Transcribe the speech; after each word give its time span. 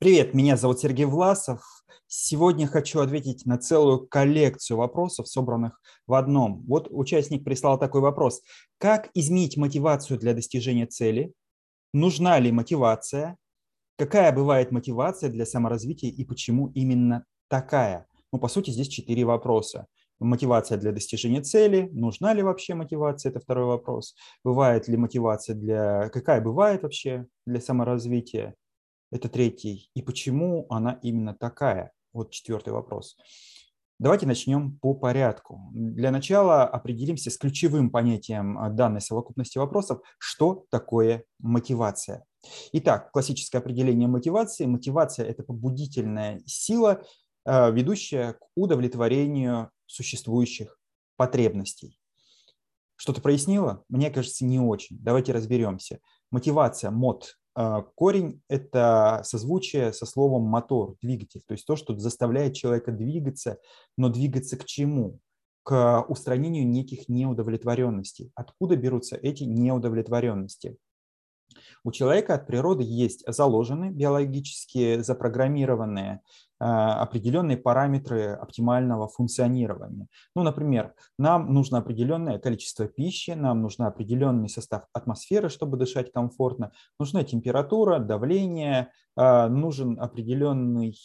Привет, 0.00 0.32
меня 0.32 0.56
зовут 0.56 0.78
Сергей 0.78 1.06
Власов. 1.06 1.60
Сегодня 2.06 2.68
хочу 2.68 3.00
ответить 3.00 3.46
на 3.46 3.58
целую 3.58 4.06
коллекцию 4.06 4.76
вопросов, 4.76 5.26
собранных 5.26 5.80
в 6.06 6.14
одном. 6.14 6.62
Вот 6.68 6.86
участник 6.88 7.42
прислал 7.42 7.80
такой 7.80 8.00
вопрос. 8.00 8.40
Как 8.78 9.10
изменить 9.14 9.56
мотивацию 9.56 10.16
для 10.20 10.34
достижения 10.34 10.86
цели? 10.86 11.32
Нужна 11.92 12.38
ли 12.38 12.52
мотивация? 12.52 13.36
Какая 13.96 14.30
бывает 14.30 14.70
мотивация 14.70 15.30
для 15.30 15.44
саморазвития 15.44 16.12
и 16.12 16.24
почему 16.24 16.68
именно 16.76 17.24
такая? 17.48 18.06
Ну, 18.32 18.38
по 18.38 18.46
сути, 18.46 18.70
здесь 18.70 18.86
четыре 18.86 19.24
вопроса. 19.24 19.88
Мотивация 20.20 20.78
для 20.78 20.92
достижения 20.92 21.42
цели. 21.42 21.88
Нужна 21.90 22.34
ли 22.34 22.44
вообще 22.44 22.74
мотивация? 22.74 23.30
Это 23.30 23.40
второй 23.40 23.64
вопрос. 23.64 24.14
Бывает 24.44 24.86
ли 24.86 24.96
мотивация 24.96 25.56
для... 25.56 26.08
Какая 26.10 26.40
бывает 26.40 26.84
вообще 26.84 27.26
для 27.46 27.60
саморазвития? 27.60 28.54
Это 29.10 29.28
третий. 29.28 29.90
И 29.94 30.02
почему 30.02 30.66
она 30.68 30.98
именно 31.02 31.34
такая? 31.34 31.92
Вот 32.12 32.30
четвертый 32.30 32.72
вопрос. 32.72 33.16
Давайте 33.98 34.26
начнем 34.26 34.78
по 34.78 34.94
порядку. 34.94 35.70
Для 35.72 36.12
начала 36.12 36.64
определимся 36.64 37.30
с 37.30 37.36
ключевым 37.36 37.90
понятием 37.90 38.56
а, 38.56 38.70
данной 38.70 39.00
совокупности 39.00 39.58
вопросов, 39.58 40.00
что 40.18 40.66
такое 40.70 41.24
мотивация. 41.40 42.24
Итак, 42.72 43.10
классическое 43.10 43.60
определение 43.60 44.06
мотивации. 44.06 44.66
Мотивация– 44.66 45.26
это 45.28 45.42
побудительная 45.42 46.40
сила, 46.46 47.02
а, 47.44 47.70
ведущая 47.70 48.34
к 48.34 48.46
удовлетворению 48.54 49.70
существующих 49.86 50.78
потребностей. 51.16 51.98
Что-то 52.94 53.20
прояснило? 53.20 53.82
Мне 53.88 54.10
кажется, 54.10 54.44
не 54.44 54.60
очень. 54.60 54.98
Давайте 55.00 55.32
разберемся. 55.32 55.98
Мотивация, 56.30 56.92
мод, 56.92 57.36
корень– 57.96 58.40
это 58.48 59.22
созвучие 59.24 59.92
со 59.92 60.06
словом 60.06 60.42
мотор, 60.42 60.96
двигатель, 61.02 61.42
то 61.46 61.52
есть 61.52 61.66
то, 61.66 61.74
что 61.74 61.98
заставляет 61.98 62.54
человека 62.54 62.92
двигаться, 62.92 63.58
но 63.96 64.08
двигаться 64.08 64.56
к 64.56 64.64
чему? 64.64 65.18
К 65.64 66.04
устранению 66.08 66.66
неких 66.66 67.08
неудовлетворенностей. 67.08 68.30
Откуда 68.34 68.76
берутся 68.76 69.16
эти 69.16 69.42
неудовлетворенности? 69.42 70.78
У 71.84 71.92
человека 71.92 72.34
от 72.34 72.46
природы 72.46 72.84
есть 72.84 73.24
заложенные 73.26 73.90
биологически 73.90 75.00
запрограммированные 75.00 76.12
а, 76.12 76.20
определенные 76.58 77.56
параметры 77.56 78.32
оптимального 78.32 79.08
функционирования. 79.08 80.06
Ну, 80.34 80.42
например, 80.42 80.94
нам 81.18 81.52
нужно 81.52 81.78
определенное 81.78 82.38
количество 82.38 82.86
пищи, 82.86 83.30
нам 83.32 83.62
нужен 83.62 83.84
определенный 83.84 84.48
состав 84.48 84.84
атмосферы, 84.92 85.48
чтобы 85.48 85.76
дышать 85.76 86.12
комфортно, 86.12 86.72
нужна 86.98 87.22
температура, 87.24 87.98
давление, 87.98 88.90
а, 89.16 89.48
нужен 89.48 89.98
определенный 90.00 90.96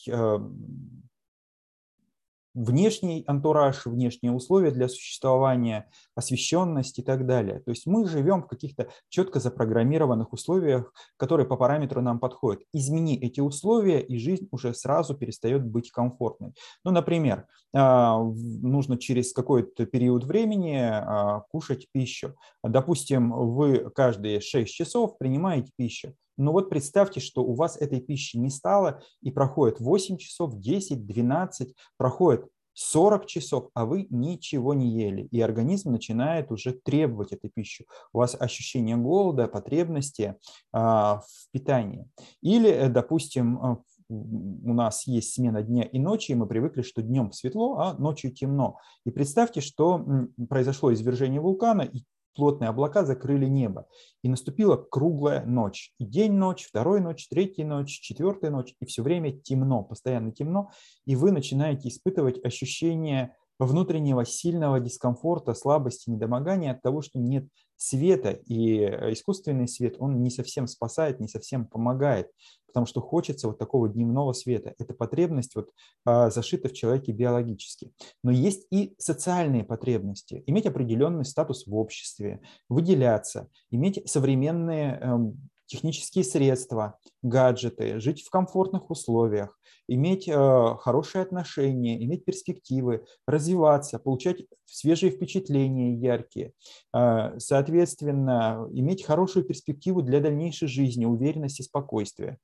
внешний 2.54 3.24
антураж, 3.28 3.86
внешние 3.86 4.32
условия 4.32 4.72
для 4.72 4.88
существования, 4.88 5.90
освещенность 6.16 7.00
и 7.00 7.02
так 7.02 7.26
далее. 7.26 7.60
То 7.60 7.72
есть 7.72 7.86
мы 7.86 8.08
живем 8.08 8.44
в 8.44 8.48
каких-то 8.48 8.90
четко 9.10 9.40
запрограммированных 9.40 10.34
условиях, 10.34 10.94
которые 11.18 11.48
по 11.48 11.58
параметру 11.58 12.02
нам 12.02 12.20
подходят. 12.20 12.64
Измени 12.74 13.18
эти 13.18 13.40
условия, 13.40 14.00
и 14.02 14.18
жизнь 14.18 14.48
уже 14.52 14.74
сразу 14.74 15.16
перестает 15.16 15.66
быть 15.66 15.92
комфортной. 15.92 16.54
Ну, 16.84 16.92
например, 16.92 17.48
а, 17.76 18.20
нужно 18.22 18.98
через 18.98 19.34
какой-то 19.34 19.86
период 19.86 20.24
времени 20.24 20.80
а, 20.80 21.42
кушать 21.50 21.88
пищу. 21.92 22.36
Допустим, 22.64 23.32
вы 23.32 23.90
каждые 23.92 24.42
6 24.42 24.74
часов 24.74 25.18
принимаете 25.18 25.72
пищу. 25.76 26.14
Но 26.38 26.52
вот 26.52 26.70
представьте, 26.70 27.20
что 27.20 27.44
у 27.44 27.54
вас 27.54 27.78
этой 27.78 28.02
пищи 28.02 28.38
не 28.38 28.50
стало, 28.50 29.02
и 29.22 29.32
проходит 29.32 29.80
8 29.80 30.18
часов, 30.18 30.60
10, 30.60 31.06
12, 31.06 31.74
проходит 31.98 32.48
40 32.74 33.26
часов, 33.26 33.70
а 33.74 33.86
вы 33.86 34.08
ничего 34.10 34.74
не 34.74 34.90
ели, 34.90 35.28
и 35.32 35.40
организм 35.42 35.92
начинает 35.92 36.52
уже 36.52 36.74
требовать 36.74 37.32
этой 37.32 37.50
пищи. 37.50 37.86
У 38.12 38.18
вас 38.18 38.36
ощущение 38.40 38.98
голода, 38.98 39.48
потребности 39.48 40.36
а, 40.72 41.22
в 41.22 41.52
питании. 41.52 42.08
Или, 42.42 42.70
э, 42.70 42.90
допустим, 42.90 43.58
а, 43.58 43.84
у 44.10 44.74
нас 44.74 45.08
есть 45.08 45.34
смена 45.34 45.62
дня 45.62 45.84
и 45.84 46.00
ночи, 46.00 46.32
и 46.32 46.36
мы 46.36 46.48
привыкли, 46.48 46.82
что 46.82 47.02
днем 47.02 47.32
светло, 47.32 47.78
а 47.78 47.94
ночью 47.94 48.32
темно. 48.32 48.80
И 49.06 49.12
представьте, 49.12 49.62
что 49.62 50.06
произошло 50.50 50.94
извержение 50.94 51.42
вулкана, 51.42 51.82
и 51.82 52.04
плотные 52.34 52.70
облака 52.70 53.06
закрыли 53.06 53.46
небо. 53.46 53.88
И 54.22 54.30
наступила 54.30 54.78
круглая 54.78 55.46
ночь. 55.46 55.94
И 56.00 56.06
день, 56.06 56.34
ночь, 56.34 56.66
второй 56.66 57.02
ночь, 57.02 57.28
третья 57.28 57.66
ночь, 57.66 58.00
четвертая 58.00 58.52
ночь. 58.52 58.76
И 58.80 58.86
все 58.86 59.04
время 59.04 59.32
темно, 59.32 59.84
постоянно 59.84 60.32
темно. 60.32 60.72
И 61.06 61.16
вы 61.16 61.32
начинаете 61.32 61.90
испытывать 61.90 62.44
ощущение 62.44 63.36
внутреннего 63.60 64.26
сильного 64.26 64.80
дискомфорта, 64.80 65.54
слабости, 65.54 66.10
недомогания 66.10 66.72
от 66.72 66.82
того, 66.82 67.02
что 67.02 67.20
нет 67.20 67.48
света. 67.76 68.32
И 68.32 68.80
э, 68.80 69.14
искусственный 69.14 69.68
свет, 69.68 69.96
он 70.00 70.22
не 70.22 70.30
совсем 70.30 70.68
спасает, 70.68 71.20
не 71.20 71.28
совсем 71.28 71.66
помогает 71.66 72.30
потому 72.74 72.88
что 72.88 73.02
хочется 73.02 73.48
вот 73.48 73.60
такого 73.60 73.88
дневного 73.88 74.34
света. 74.34 74.74
Эта 74.80 74.96
потребность 74.96 75.56
вот 75.56 75.70
а, 76.06 76.32
зашита 76.32 76.70
в 76.70 76.74
человеке 76.74 77.12
биологически. 77.12 77.94
Но 78.24 78.32
есть 78.32 78.66
и 78.72 78.96
социальные 78.98 79.64
потребности. 79.64 80.44
Иметь 80.48 80.66
определенный 80.66 81.24
статус 81.24 81.68
в 81.68 81.76
обществе, 81.76 82.42
выделяться, 82.70 83.48
иметь 83.70 84.02
современные 84.10 84.98
эм, 85.00 85.50
технические 85.74 86.24
средства, 86.24 87.00
гаджеты, 87.24 88.00
жить 88.00 88.22
в 88.22 88.30
комфортных 88.30 88.92
условиях, 88.92 89.60
иметь 89.88 90.28
э, 90.28 90.76
хорошие 90.80 91.24
отношения, 91.24 92.04
иметь 92.04 92.26
перспективы, 92.26 93.06
развиваться, 93.26 93.98
получать 93.98 94.46
свежие 94.66 95.12
впечатления 95.12 95.96
яркие, 95.96 96.54
э, 96.96 97.40
соответственно, 97.40 98.68
иметь 98.72 99.04
хорошую 99.04 99.46
перспективу 99.46 100.04
для 100.04 100.20
дальнейшей 100.20 100.68
жизни, 100.68 101.06
уверенность 101.06 101.60
и 101.60 101.64
спокойствие. 101.64 102.38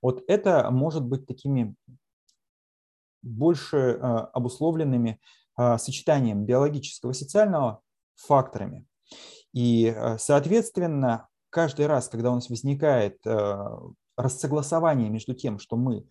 Вот 0.00 0.24
это 0.26 0.70
может 0.70 1.04
быть 1.04 1.26
такими 1.26 1.74
больше 3.22 3.98
а, 4.02 4.26
обусловленными 4.34 5.18
сочетанием 5.56 6.44
биологического 6.44 7.12
и 7.12 7.14
социального 7.14 7.80
факторами. 8.16 8.86
И, 9.54 9.94
соответственно, 10.18 11.28
каждый 11.54 11.86
раз, 11.86 12.08
когда 12.08 12.32
у 12.32 12.34
нас 12.34 12.50
возникает 12.50 13.24
рассогласование 14.16 15.08
между 15.08 15.34
тем, 15.34 15.60
что 15.60 15.76
мы 15.76 16.04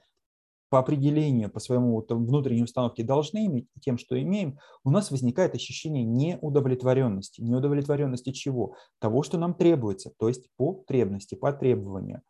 по 0.70 0.80
определению, 0.80 1.52
по 1.52 1.59
своему 1.59 2.04
внутренней 2.09 2.64
установке 2.64 3.04
должны 3.04 3.46
иметь, 3.46 3.68
тем, 3.82 4.00
что 4.00 4.20
имеем, 4.20 4.58
у 4.84 4.90
нас 4.90 5.12
возникает 5.12 5.53
ощущение 5.53 6.03
неудовлетворенности. 6.03 7.42
Неудовлетворенности 7.42 8.32
чего? 8.32 8.76
Того, 9.00 9.22
что 9.22 9.38
нам 9.38 9.53
требуется, 9.53 10.12
то 10.18 10.30
есть 10.30 10.48
потребности, 10.58 11.36
по 11.36 11.53
требованию. 11.53 12.22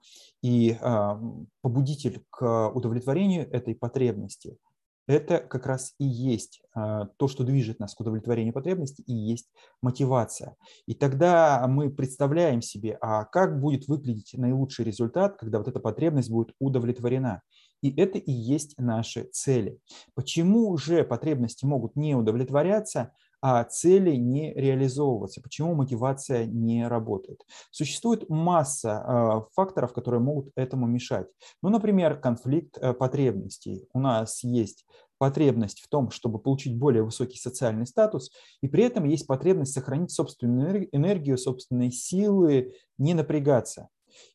И 0.41 0.78
э, 0.78 1.16
побудитель 1.62 2.25
к 2.31 2.69
удовлетворению 2.72 3.50
этой 3.50 3.75
потребности– 3.75 4.57
это 5.08 5.40
как 5.40 5.66
раз 5.66 5.94
и 6.00 6.06
есть 6.06 6.62
э, 6.75 7.06
то, 7.18 7.28
что 7.28 7.44
движет 7.44 7.80
нас 7.80 7.94
к 7.94 8.00
удовлетворению 8.00 8.53
потребности, 8.53 9.02
и 9.02 9.14
есть 9.14 9.50
мотивация. 9.81 10.56
И 10.86 10.94
тогда 10.94 11.66
мы 11.68 11.90
представляем 11.90 12.62
себе, 12.62 12.97
а 13.02 13.25
как 13.25 13.59
будет 13.59 13.88
выглядеть 13.88 14.34
наилучший 14.34 14.86
результат, 14.86 15.38
когда 15.38 15.58
вот 15.58 15.68
эта 15.68 15.80
потребность 15.80 16.30
будет 16.30 16.53
удовлетворена. 16.59 17.41
И 17.81 17.94
это 18.00 18.18
и 18.18 18.31
есть 18.31 18.75
наши 18.78 19.24
цели. 19.34 19.78
Почему 20.16 20.78
же 20.78 21.03
потребности 21.03 21.66
могут 21.66 21.96
не 21.97 22.16
удовлетворяться, 22.16 23.12
а 23.45 23.65
цели 23.65 24.15
не 24.15 24.53
реализовываться? 24.53 25.41
Почему 25.41 25.75
мотивация 25.75 26.45
не 26.45 26.87
работает? 26.87 27.41
Существует 27.71 28.29
масса 28.29 29.03
а, 29.05 29.45
факторов, 29.53 29.91
которые 29.91 30.21
могут 30.21 30.53
этому 30.55 30.87
мешать. 30.87 31.28
Ну, 31.61 31.67
например, 31.67 32.17
конфликт 32.22 32.78
э, 32.78 32.93
потребностей. 32.93 33.85
У 33.91 33.99
нас 33.99 34.45
есть 34.45 34.85
потребность 35.17 35.81
в 35.81 35.90
том, 35.90 36.09
чтобы 36.09 36.40
получить 36.40 36.78
более 36.78 37.03
высокий 37.03 37.37
социальный 37.37 37.85
статус, 37.85 38.31
и 38.61 38.69
при 38.69 38.85
этом 38.85 39.03
есть 39.03 39.28
потребность 39.28 39.73
сохранить 39.73 40.11
собственную 40.11 40.87
энергию, 40.96 41.37
собственные 41.37 41.91
силы, 41.91 42.73
не 42.97 43.13
напрягаться. 43.13 43.89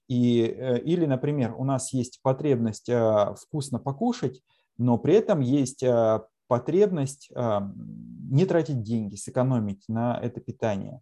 И, 0.06 0.43
э, 0.43 0.81
или, 0.81 1.06
например, 1.06 1.54
у 1.56 1.64
нас 1.64 1.94
есть 1.94 2.20
потребность 2.20 2.90
э, 2.90 3.34
вкусно 3.40 3.78
покушать, 3.78 4.43
но 4.76 4.99
при 4.99 5.14
этом 5.14 5.40
есть 5.40 5.82
э, 5.82 6.20
потребность 6.49 7.31
не 8.31 8.45
тратить 8.47 8.83
деньги, 8.83 9.17
сэкономить 9.17 9.85
на 9.89 10.19
это 10.21 10.41
питание. 10.41 11.00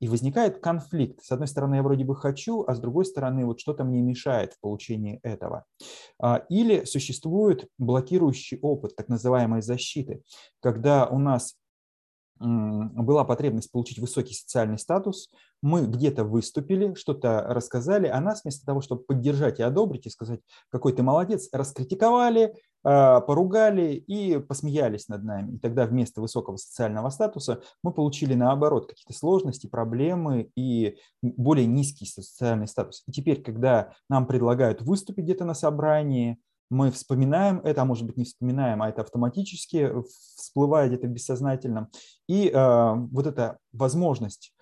И 0.00 0.08
возникает 0.08 0.58
конфликт. 0.58 1.22
С 1.22 1.30
одной 1.30 1.48
стороны, 1.48 1.76
я 1.76 1.82
вроде 1.82 2.04
бы 2.04 2.16
хочу, 2.16 2.64
а 2.66 2.74
с 2.74 2.80
другой 2.80 3.04
стороны, 3.04 3.46
вот 3.46 3.60
что-то 3.60 3.84
мне 3.84 4.02
мешает 4.02 4.52
в 4.52 4.60
получении 4.60 5.20
этого. 5.22 5.64
А, 6.20 6.44
или 6.48 6.84
существует 6.84 7.68
блокирующий 7.78 8.58
опыт, 8.60 8.96
так 8.96 9.08
называемой 9.08 9.62
защиты, 9.62 10.22
когда 10.60 11.06
у 11.06 11.18
нас 11.18 11.56
была 12.40 13.24
потребность 13.24 13.70
получить 13.70 13.98
высокий 13.98 14.34
социальный 14.34 14.78
статус, 14.78 15.30
мы 15.62 15.86
где-то 15.86 16.24
выступили, 16.24 16.94
что-то 16.94 17.42
рассказали, 17.48 18.08
а 18.08 18.20
нас 18.20 18.42
вместо 18.42 18.66
того, 18.66 18.80
чтобы 18.80 19.04
поддержать 19.04 19.60
и 19.60 19.62
одобрить 19.62 20.06
и 20.06 20.10
сказать, 20.10 20.40
какой 20.68 20.92
ты 20.92 21.02
молодец, 21.02 21.48
раскритиковали, 21.52 22.54
поругали 22.84 23.94
и 23.94 24.38
посмеялись 24.38 25.08
над 25.08 25.24
нами. 25.24 25.56
И 25.56 25.58
тогда 25.58 25.86
вместо 25.86 26.20
высокого 26.20 26.56
социального 26.56 27.08
статуса 27.08 27.62
мы 27.82 27.92
получили 27.92 28.34
наоборот 28.34 28.86
какие-то 28.86 29.14
сложности, 29.14 29.66
проблемы 29.66 30.50
и 30.54 30.98
более 31.22 31.66
низкий 31.66 32.04
социальный 32.04 32.68
статус. 32.68 33.02
И 33.06 33.12
теперь, 33.12 33.42
когда 33.42 33.92
нам 34.08 34.26
предлагают 34.26 34.82
выступить 34.82 35.24
где-то 35.24 35.44
на 35.44 35.54
собрании, 35.54 36.38
мы 36.70 36.90
вспоминаем 36.90 37.60
это, 37.60 37.82
а 37.82 37.84
может 37.84 38.06
быть 38.06 38.16
не 38.16 38.24
вспоминаем, 38.24 38.82
а 38.82 38.88
это 38.88 39.02
автоматически 39.02 39.92
всплывает 40.36 40.92
где-то 40.92 41.06
бессознательном. 41.06 41.88
И 42.28 42.48
э, 42.48 42.94
вот 43.12 43.26
эта 43.26 43.58
возможность 43.72 44.53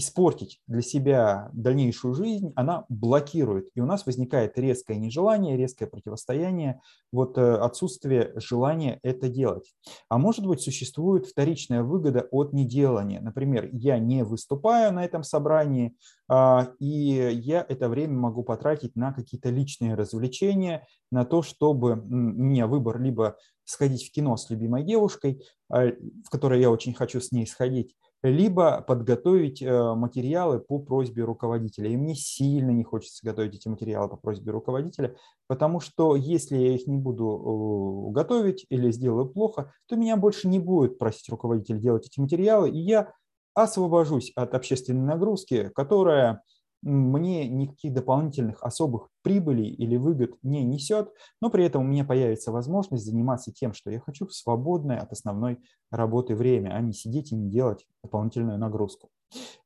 испортить 0.00 0.60
для 0.66 0.82
себя 0.82 1.50
дальнейшую 1.52 2.14
жизнь, 2.14 2.52
она 2.56 2.86
блокирует. 2.88 3.68
И 3.74 3.80
у 3.80 3.86
нас 3.86 4.06
возникает 4.06 4.58
резкое 4.58 4.96
нежелание, 4.96 5.56
резкое 5.56 5.86
противостояние, 5.86 6.80
вот 7.12 7.36
э, 7.38 7.54
отсутствие 7.56 8.32
желания 8.36 8.98
это 9.02 9.28
делать. 9.28 9.72
А 10.08 10.18
может 10.18 10.46
быть, 10.46 10.60
существует 10.60 11.26
вторичная 11.26 11.82
выгода 11.82 12.26
от 12.30 12.52
неделания. 12.52 13.20
Например, 13.20 13.68
я 13.72 13.98
не 13.98 14.24
выступаю 14.24 14.92
на 14.92 15.04
этом 15.04 15.22
собрании, 15.22 15.94
а, 16.28 16.72
и 16.78 16.86
я 16.86 17.64
это 17.68 17.88
время 17.88 18.14
могу 18.14 18.42
потратить 18.42 18.96
на 18.96 19.12
какие-то 19.12 19.50
личные 19.50 19.94
развлечения, 19.94 20.86
на 21.10 21.24
то, 21.24 21.42
чтобы 21.42 21.92
у 21.92 22.06
меня 22.06 22.66
выбор 22.66 23.00
либо 23.00 23.36
сходить 23.64 24.06
в 24.06 24.12
кино 24.12 24.36
с 24.36 24.48
любимой 24.48 24.82
девушкой, 24.82 25.42
а, 25.68 25.88
в 26.24 26.30
которой 26.30 26.60
я 26.60 26.70
очень 26.70 26.94
хочу 26.94 27.20
с 27.20 27.32
ней 27.32 27.46
сходить, 27.46 27.94
либо 28.22 28.82
подготовить 28.82 29.62
э, 29.62 29.94
материалы 29.94 30.60
по 30.60 30.78
просьбе 30.78 31.24
руководителя. 31.24 31.90
И 31.90 31.96
мне 31.96 32.14
сильно 32.14 32.70
не 32.70 32.84
хочется 32.84 33.24
готовить 33.24 33.54
эти 33.54 33.68
материалы 33.68 34.08
по 34.08 34.16
просьбе 34.16 34.52
руководителя, 34.52 35.16
потому 35.46 35.80
что 35.80 36.16
если 36.16 36.56
я 36.56 36.74
их 36.74 36.86
не 36.86 36.98
буду 36.98 38.10
готовить 38.12 38.66
или 38.68 38.90
сделаю 38.90 39.26
плохо, 39.26 39.72
то 39.86 39.96
меня 39.96 40.16
больше 40.16 40.48
не 40.48 40.58
будет 40.58 40.98
просить 40.98 41.28
руководитель 41.30 41.80
делать 41.80 42.06
эти 42.06 42.20
материалы, 42.20 42.68
и 42.70 42.78
я 42.78 43.12
освобожусь 43.54 44.32
от 44.36 44.54
общественной 44.54 45.02
нагрузки, 45.02 45.70
которая 45.74 46.42
мне 46.82 47.48
никаких 47.48 47.92
дополнительных 47.92 48.62
особых 48.62 49.08
прибылей 49.22 49.70
или 49.70 49.96
выгод 49.96 50.36
не 50.42 50.64
несет, 50.64 51.10
но 51.40 51.50
при 51.50 51.64
этом 51.64 51.82
у 51.82 51.86
меня 51.86 52.04
появится 52.04 52.52
возможность 52.52 53.04
заниматься 53.04 53.52
тем, 53.52 53.74
что 53.74 53.90
я 53.90 54.00
хочу 54.00 54.26
в 54.26 54.34
свободное 54.34 54.98
от 54.98 55.12
основной 55.12 55.58
работы 55.90 56.34
время, 56.34 56.70
а 56.70 56.80
не 56.80 56.92
сидеть 56.92 57.32
и 57.32 57.36
не 57.36 57.50
делать 57.50 57.86
дополнительную 58.02 58.58
нагрузку. 58.58 59.10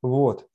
Вот. 0.01 0.47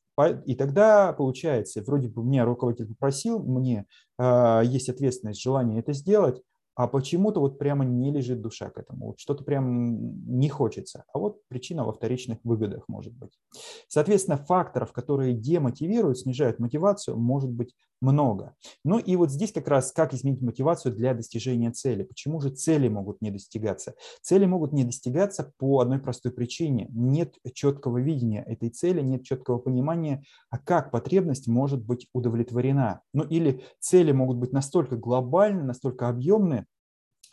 И 0.45 0.55
тогда 0.55 1.15
получается, 1.15 1.83
вроде 1.83 2.09
бы 2.09 2.23
меня 2.23 2.45
руководитель 2.45 2.89
попросил, 2.89 3.43
мне 3.43 3.87
э, 4.19 4.63
есть 4.65 4.91
ответственность, 4.91 5.41
желание 5.41 5.81
это 5.81 5.95
сделать, 5.95 6.43
а 6.83 6.87
почему-то 6.87 7.41
вот 7.41 7.59
прямо 7.59 7.85
не 7.85 8.11
лежит 8.11 8.41
душа 8.41 8.71
к 8.71 8.79
этому, 8.79 9.09
вот 9.09 9.21
что-то 9.21 9.45
прям 9.45 10.39
не 10.39 10.49
хочется. 10.49 11.05
А 11.13 11.19
вот 11.19 11.47
причина 11.49 11.85
во 11.85 11.93
вторичных 11.93 12.39
выгодах 12.43 12.89
может 12.89 13.13
быть. 13.13 13.39
Соответственно, 13.87 14.39
факторов, 14.39 14.91
которые 14.93 15.35
демотивируют, 15.35 16.21
снижают 16.21 16.59
мотивацию, 16.59 17.19
может 17.19 17.51
быть 17.51 17.75
много. 18.01 18.55
Ну 18.85 18.99
и 18.99 19.17
вот 19.17 19.31
здесь 19.31 19.53
как 19.53 19.69
раз 19.69 19.93
как 19.93 20.15
изменить 20.15 20.41
мотивацию 20.41 20.95
для 20.95 21.15
достижения 21.15 21.71
цели. 21.71 22.03
Почему 22.03 22.41
же 22.41 22.51
цели 22.51 22.89
могут 22.89 23.21
не 23.21 23.31
достигаться? 23.31 23.95
Цели 24.23 24.47
могут 24.47 24.73
не 24.73 24.85
достигаться 24.85 25.53
по 25.59 25.81
одной 25.81 25.99
простой 25.99 26.33
причине. 26.33 26.87
Нет 26.91 27.35
четкого 27.55 27.99
видения 27.99 28.43
этой 28.43 28.71
цели, 28.71 29.01
нет 29.01 29.25
четкого 29.25 29.59
понимания, 29.59 30.25
а 30.51 30.59
как 30.59 30.91
потребность 30.91 31.47
может 31.47 31.85
быть 31.85 32.07
удовлетворена. 32.13 33.03
Ну 33.13 33.25
или 33.25 33.65
цели 33.79 34.13
могут 34.13 34.39
быть 34.39 34.53
настолько 34.53 34.97
глобальны, 34.97 35.63
настолько 35.63 36.09
объемны, 36.09 36.67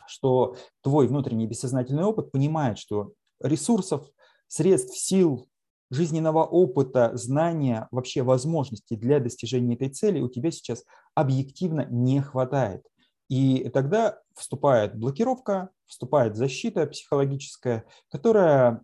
что 0.08 0.56
твой 0.82 1.08
внутренний 1.08 1.48
бессознательный 1.48 2.04
опыт 2.04 2.32
понимает, 2.32 2.78
что 2.78 3.14
ресурсов, 3.42 4.10
средств, 4.48 4.98
сил, 4.98 5.48
жизненного 5.90 6.44
опыта, 6.44 7.12
знания, 7.16 7.88
вообще 7.92 8.24
возможностей 8.24 8.96
для 8.96 9.20
достижения 9.20 9.76
этой 9.76 9.90
цели 9.90 10.20
у 10.20 10.30
тебя 10.30 10.52
сейчас 10.52 10.84
объективно 11.16 11.86
не 11.90 12.22
хватает. 12.22 12.86
И 13.30 13.70
тогда 13.70 14.20
вступает 14.36 14.98
блокировка, 14.98 15.70
вступает 15.86 16.36
защита 16.36 16.88
психологическая, 16.88 17.86
которая 18.10 18.82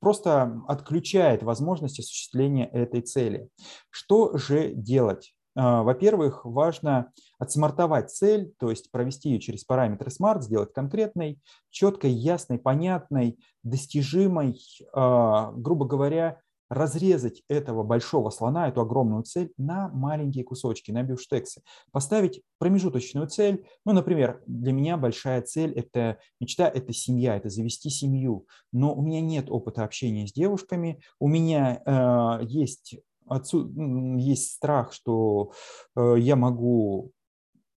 просто 0.00 0.62
отключает 0.68 1.42
возможность 1.42 1.98
осуществления 1.98 2.66
этой 2.66 3.02
цели. 3.02 3.48
Что 3.90 4.36
же 4.38 4.72
делать? 4.74 5.35
А, 5.56 5.82
во-первых, 5.82 6.44
важно 6.44 7.12
отсмартовать 7.38 8.10
цель, 8.10 8.54
то 8.58 8.70
есть 8.70 8.90
провести 8.90 9.30
ее 9.30 9.40
через 9.40 9.64
параметры 9.64 10.10
SMART, 10.10 10.42
сделать 10.42 10.72
конкретной, 10.72 11.40
четкой, 11.70 12.12
ясной, 12.12 12.58
понятной, 12.58 13.38
достижимой, 13.62 14.60
а, 14.92 15.52
грубо 15.52 15.86
говоря, 15.86 16.40
разрезать 16.68 17.42
этого 17.48 17.84
большого 17.84 18.30
слона, 18.30 18.68
эту 18.68 18.80
огромную 18.80 19.22
цель 19.22 19.52
на 19.56 19.88
маленькие 19.88 20.44
кусочки, 20.44 20.90
на 20.90 21.02
бифштексы, 21.02 21.62
поставить 21.92 22.42
промежуточную 22.58 23.28
цель. 23.28 23.64
Ну, 23.84 23.92
например, 23.92 24.42
для 24.46 24.72
меня 24.72 24.96
большая 24.96 25.42
цель– 25.42 25.72
это 25.76 26.18
мечта, 26.40 26.68
это 26.68 26.92
семья, 26.92 27.36
это 27.36 27.50
завести 27.50 27.88
семью. 27.88 28.46
Но 28.72 28.94
у 28.94 29.02
меня 29.02 29.20
нет 29.20 29.46
опыта 29.48 29.84
общения 29.84 30.26
с 30.26 30.32
девушками, 30.32 31.00
у 31.20 31.28
меня 31.28 31.82
э, 31.86 32.44
есть 32.46 32.96
отсюда 33.26 33.82
есть 34.18 34.52
страх, 34.52 34.92
что 34.92 35.52
э, 35.96 36.16
я 36.18 36.36
могу 36.36 37.12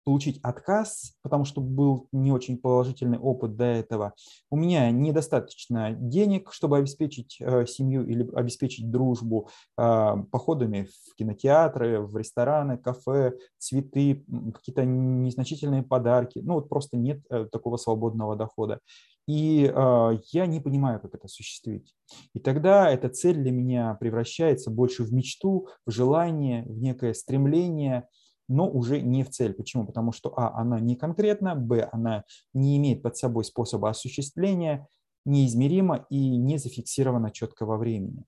получить 0.09 0.39
отказ, 0.41 1.13
потому 1.21 1.45
что 1.45 1.61
был 1.61 2.07
не 2.11 2.31
очень 2.31 2.57
положительный 2.57 3.19
опыт 3.19 3.55
до 3.55 3.65
этого. 3.65 4.13
У 4.49 4.55
меня 4.55 4.89
недостаточно 4.89 5.91
денег, 5.91 6.51
чтобы 6.51 6.79
обеспечить 6.79 7.37
э, 7.39 7.67
семью 7.67 8.07
или 8.07 8.27
обеспечить 8.33 8.89
дружбу 8.89 9.49
э, 9.77 10.15
походами 10.31 10.87
в 11.11 11.15
кинотеатры, 11.15 12.01
в 12.01 12.17
рестораны, 12.17 12.79
кафе, 12.79 13.33
цветы, 13.59 14.25
какие-то 14.55 14.83
незначительные 14.83 15.83
подарки. 15.83 16.39
Ну 16.39 16.55
вот 16.55 16.69
просто 16.69 16.97
нет 16.97 17.21
такого 17.51 17.77
свободного 17.77 18.35
дохода 18.35 18.79
и 19.29 19.71
э, 19.71 20.17
я 20.31 20.47
не 20.47 20.59
понимаю, 20.59 20.99
как 20.99 21.13
это 21.13 21.25
осуществить. 21.25 21.93
И 22.33 22.39
тогда 22.39 22.89
эта 22.89 23.09
цель 23.09 23.35
для 23.35 23.51
меня 23.51 23.95
превращается 23.99 24.71
больше 24.71 25.03
в 25.03 25.13
мечту, 25.13 25.67
в 25.85 25.91
желание, 25.91 26.63
в 26.63 26.79
некое 26.79 27.13
стремление, 27.13 28.07
но 28.49 28.69
уже 28.69 28.99
не 28.99 29.23
в 29.23 29.29
цель. 29.29 29.53
Почему? 29.53 29.85
Потому 29.85 30.11
что, 30.11 30.33
а, 30.35 30.59
она 30.59 30.79
не 30.81 30.97
конкретна, 30.97 31.55
б, 31.55 31.87
она 31.93 32.25
не 32.53 32.75
имеет 32.77 33.01
под 33.01 33.15
собой 33.15 33.45
способа 33.45 33.89
осуществления, 33.89 34.87
неизмерима 35.23 36.05
и 36.09 36.35
не 36.35 36.57
зафиксирована 36.57 37.31
четко 37.31 37.65
во 37.65 37.77
времени. 37.77 38.25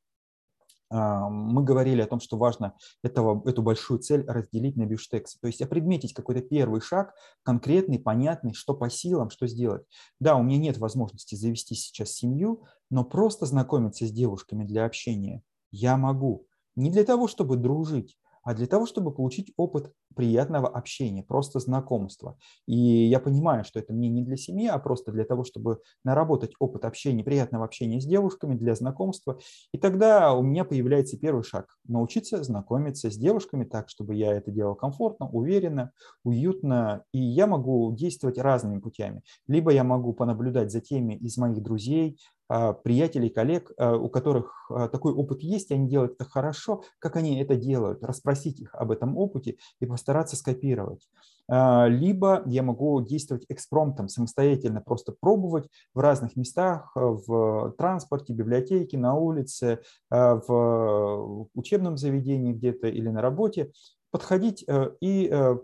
А, 0.91 1.29
мы 1.29 1.63
говорили 1.63 2.01
о 2.01 2.07
том, 2.07 2.19
что 2.19 2.37
важно 2.37 2.75
этого, 3.01 3.41
эту 3.49 3.63
большую 3.63 3.99
цель 3.99 4.23
разделить 4.27 4.75
на 4.75 4.85
бифштексы, 4.85 5.39
то 5.41 5.47
есть 5.47 5.61
опредметить 5.61 6.13
какой-то 6.13 6.41
первый 6.41 6.81
шаг, 6.81 7.13
конкретный, 7.43 7.97
понятный, 7.97 8.53
что 8.53 8.73
по 8.75 8.89
силам, 8.89 9.29
что 9.29 9.47
сделать. 9.47 9.83
Да, 10.19 10.35
у 10.35 10.43
меня 10.43 10.57
нет 10.57 10.77
возможности 10.77 11.35
завести 11.35 11.75
сейчас 11.75 12.11
семью, 12.11 12.65
но 12.89 13.03
просто 13.03 13.45
знакомиться 13.45 14.05
с 14.05 14.11
девушками 14.11 14.65
для 14.65 14.85
общения 14.85 15.41
я 15.71 15.97
могу. 15.97 16.45
Не 16.75 16.91
для 16.91 17.05
того, 17.05 17.27
чтобы 17.27 17.55
дружить, 17.55 18.17
а 18.43 18.53
для 18.53 18.67
того, 18.67 18.85
чтобы 18.85 19.13
получить 19.13 19.53
опыт 19.55 19.93
приятного 20.15 20.67
общения, 20.67 21.23
просто 21.23 21.59
знакомства. 21.59 22.37
И 22.67 22.75
я 22.75 23.19
понимаю, 23.19 23.63
что 23.63 23.79
это 23.79 23.93
мне 23.93 24.09
не 24.09 24.21
для 24.21 24.37
семьи, 24.37 24.67
а 24.67 24.77
просто 24.79 25.11
для 25.11 25.25
того, 25.25 25.43
чтобы 25.43 25.79
наработать 26.03 26.53
опыт 26.59 26.85
общения, 26.85 27.23
приятного 27.23 27.65
общения 27.65 27.99
с 27.99 28.05
девушками, 28.05 28.55
для 28.55 28.75
знакомства. 28.75 29.39
И 29.73 29.77
тогда 29.77 30.33
у 30.33 30.41
меня 30.41 30.65
появляется 30.65 31.17
первый 31.17 31.43
шаг– 31.43 31.77
научиться 31.87 32.43
знакомиться 32.43 33.09
с 33.09 33.15
девушками 33.15 33.63
так, 33.63 33.89
чтобы 33.89 34.15
я 34.15 34.33
это 34.33 34.51
делал 34.51 34.75
комфортно, 34.75 35.27
уверенно, 35.27 35.91
уютно. 36.23 37.03
И 37.13 37.19
я 37.19 37.47
могу 37.47 37.93
действовать 37.95 38.37
разными 38.37 38.79
путями. 38.79 39.23
Либо 39.47 39.71
я 39.71 39.83
могу 39.83 40.13
понаблюдать 40.13 40.71
за 40.71 40.81
теми 40.81 41.15
из 41.15 41.37
моих 41.37 41.61
друзей, 41.61 42.17
а, 42.53 42.73
приятелей, 42.73 43.29
коллег, 43.29 43.71
а, 43.77 43.95
у 43.95 44.09
которых 44.09 44.69
а, 44.69 44.89
такой 44.89 45.13
опыт 45.13 45.41
есть, 45.41 45.71
и 45.71 45.73
они 45.73 45.87
делают 45.87 46.15
это 46.15 46.25
хорошо, 46.25 46.83
как 46.99 47.15
они 47.15 47.39
это 47.39 47.55
делают, 47.55 48.03
расспросить 48.03 48.59
их 48.59 48.75
об 48.75 48.91
этом 48.91 49.17
опыте 49.17 49.55
и 49.79 49.85
постараться 50.01 50.35
скопировать. 50.35 51.07
Либо 51.47 52.41
я 52.45 52.63
могу 52.63 53.01
действовать 53.01 53.45
экспромтом, 53.49 54.07
самостоятельно 54.07 54.81
просто 54.81 55.11
пробовать 55.11 55.67
в 55.93 55.99
разных 55.99 56.35
местах, 56.35 56.91
в 56.95 57.75
транспорте, 57.77 58.33
библиотеке, 58.33 58.97
на 58.97 59.13
улице, 59.13 59.81
в 60.09 61.47
учебном 61.53 61.97
заведении 61.97 62.53
где-то 62.53 62.87
или 62.87 63.09
на 63.09 63.21
работе, 63.21 63.71
подходить 64.11 64.65
э, 64.67 64.91
и 64.99 65.29
э, 65.31 65.57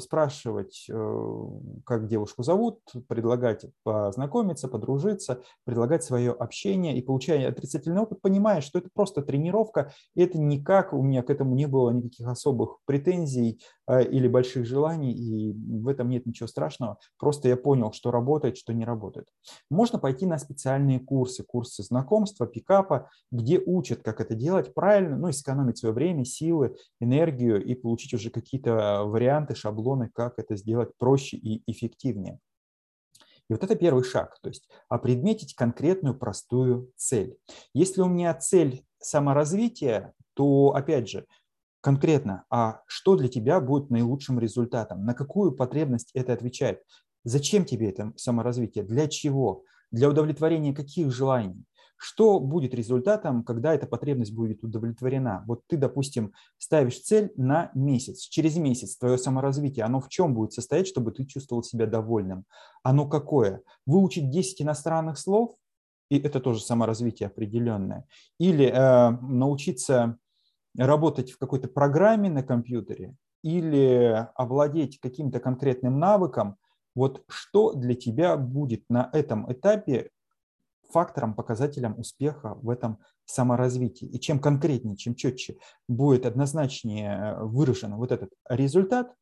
спрашивать, 0.00 0.86
э, 0.90 1.46
как 1.86 2.08
девушку 2.08 2.42
зовут, 2.42 2.80
предлагать 3.06 3.64
познакомиться, 3.84 4.68
подружиться, 4.68 5.42
предлагать 5.64 6.02
свое 6.02 6.32
общение 6.32 6.96
и 6.98 7.02
получая 7.02 7.48
отрицательный 7.48 8.02
опыт, 8.02 8.20
понимая, 8.20 8.60
что 8.60 8.80
это 8.80 8.88
просто 8.92 9.22
тренировка, 9.22 9.92
и 10.16 10.22
это 10.22 10.38
никак, 10.38 10.92
у 10.92 11.02
меня 11.02 11.22
к 11.22 11.30
этому 11.30 11.54
не 11.54 11.66
было 11.66 11.90
никаких 11.90 12.26
особых 12.26 12.78
претензий 12.84 13.60
или 13.88 14.26
больших 14.26 14.64
желаний, 14.64 15.12
и 15.12 15.52
в 15.52 15.88
этом 15.88 16.08
нет 16.08 16.26
ничего 16.26 16.46
страшного. 16.46 16.98
Просто 17.18 17.48
я 17.48 17.56
понял, 17.56 17.92
что 17.92 18.10
работает, 18.10 18.56
что 18.56 18.72
не 18.72 18.84
работает. 18.84 19.26
Можно 19.70 19.98
пойти 19.98 20.26
на 20.26 20.38
специальные 20.38 21.00
курсы, 21.00 21.44
курсы 21.44 21.82
знакомства, 21.82 22.46
пикапа, 22.46 23.10
где 23.30 23.60
учат, 23.64 24.02
как 24.02 24.20
это 24.20 24.34
делать 24.34 24.74
правильно, 24.74 25.16
ну 25.16 25.28
и 25.28 25.32
сэкономить 25.32 25.78
свое 25.78 25.94
время, 25.94 26.24
силы, 26.24 26.76
энергию 27.00 27.62
и 27.62 27.74
получить 27.74 27.91
получить 27.92 28.14
уже 28.14 28.30
какие-то 28.30 29.04
варианты, 29.04 29.54
шаблоны, 29.54 30.08
как 30.14 30.38
это 30.38 30.56
сделать 30.56 30.96
проще 30.96 31.36
и 31.36 31.62
эффективнее. 31.70 32.38
И 33.50 33.52
вот 33.52 33.62
это 33.62 33.74
первый 33.74 34.02
шаг, 34.02 34.38
то 34.40 34.48
есть 34.48 34.66
опредметить 34.88 35.54
конкретную 35.54 36.18
простую 36.18 36.90
цель. 36.96 37.36
Если 37.74 38.00
у 38.00 38.08
меня 38.08 38.32
цель 38.32 38.86
саморазвития, 38.98 40.14
то, 40.32 40.72
опять 40.74 41.10
же, 41.10 41.26
конкретно, 41.82 42.44
а 42.48 42.80
что 42.86 43.14
для 43.14 43.28
тебя 43.28 43.60
будет 43.60 43.90
наилучшим 43.90 44.38
результатом? 44.38 45.04
На 45.04 45.12
какую 45.12 45.52
потребность 45.52 46.12
это 46.14 46.32
отвечает? 46.32 46.80
Зачем 47.24 47.66
тебе 47.66 47.90
это 47.90 48.14
саморазвитие? 48.16 48.84
Для 48.84 49.06
чего? 49.06 49.64
Для 49.90 50.08
удовлетворения 50.08 50.72
каких 50.72 51.12
желаний? 51.12 51.62
Что 52.04 52.40
будет 52.40 52.74
результатом, 52.74 53.44
когда 53.44 53.72
эта 53.72 53.86
потребность 53.86 54.34
будет 54.34 54.64
удовлетворена? 54.64 55.44
Вот 55.46 55.62
ты, 55.68 55.76
допустим, 55.76 56.32
ставишь 56.58 57.00
цель 57.00 57.32
на 57.36 57.70
месяц. 57.74 58.22
Через 58.22 58.56
месяц 58.56 58.96
твое 58.96 59.16
саморазвитие, 59.16 59.84
оно 59.84 60.00
в 60.00 60.08
чем 60.08 60.34
будет 60.34 60.52
состоять, 60.52 60.88
чтобы 60.88 61.12
ты 61.12 61.24
чувствовал 61.24 61.62
себя 61.62 61.86
довольным? 61.86 62.44
Оно 62.82 63.08
какое? 63.08 63.62
Выучить 63.86 64.30
10 64.30 64.62
иностранных 64.62 65.16
слов, 65.16 65.54
и 66.10 66.18
это 66.18 66.40
тоже 66.40 66.60
саморазвитие 66.60 67.28
определенное. 67.28 68.04
Или 68.40 68.66
э, 68.66 69.10
научиться 69.20 70.18
работать 70.76 71.30
в 71.30 71.38
какой-то 71.38 71.68
программе 71.68 72.28
на 72.28 72.42
компьютере, 72.42 73.14
или 73.44 74.26
овладеть 74.34 74.98
каким-то 74.98 75.38
конкретным 75.38 76.00
навыком, 76.00 76.56
вот 76.96 77.22
что 77.28 77.74
для 77.74 77.94
тебя 77.94 78.36
будет 78.36 78.82
на 78.88 79.08
этом 79.12 79.50
этапе 79.52 80.10
фактором, 80.92 81.34
показателем 81.34 81.98
успеха 81.98 82.54
в 82.62 82.70
этом 82.70 82.98
саморазвитии. 83.24 84.06
И 84.06 84.20
чем 84.20 84.38
конкретнее, 84.38 84.96
чем 84.96 85.14
четче 85.14 85.56
будет 85.88 86.26
однозначнее 86.26 87.10
э, 87.10 87.44
выражен 87.44 87.96
вот 87.96 88.12
этот 88.12 88.30
результат, 88.48 89.14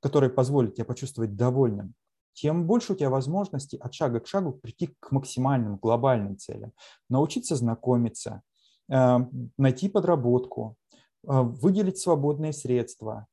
который 0.00 0.30
позволит 0.30 0.74
тебе 0.74 0.84
почувствовать 0.84 1.36
довольным, 1.36 1.94
тем 2.34 2.66
больше 2.66 2.92
у 2.92 2.96
тебя 2.96 3.08
возможности 3.08 3.76
от 3.76 3.94
шага 3.94 4.20
к 4.20 4.26
шагу 4.26 4.52
прийти 4.52 4.94
к 5.00 5.10
максимальным 5.10 5.76
глобальным 5.76 6.36
целям. 6.36 6.72
Научиться 7.08 7.56
знакомиться, 7.56 8.42
э, 8.90 9.18
найти 9.56 9.88
подработку, 9.88 10.76
э, 10.92 10.96
выделить 11.24 11.98
свободные 11.98 12.52
средства, 12.52 13.26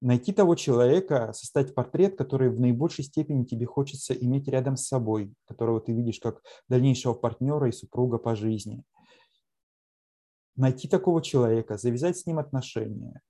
найти 0.00 0.32
того 0.32 0.54
человека, 0.54 1.32
составить 1.32 1.74
портрет, 1.74 2.16
который 2.16 2.50
в 2.50 2.60
наибольшей 2.60 3.04
степени 3.04 3.44
тебе 3.44 3.66
хочется 3.66 4.14
иметь 4.14 4.48
рядом 4.48 4.76
с 4.76 4.86
собой, 4.86 5.34
которого 5.46 5.80
ты 5.80 5.92
видишь 5.92 6.20
как 6.20 6.42
дальнейшего 6.68 7.14
партнера 7.14 7.68
и 7.68 7.72
супруга 7.72 8.18
по 8.18 8.36
жизни. 8.36 8.82
Найти 10.56 10.88
такого 10.88 11.20
человека, 11.22 11.78
завязать 11.78 12.18
с 12.18 12.26
ним 12.26 12.38
отношения, 12.38 13.20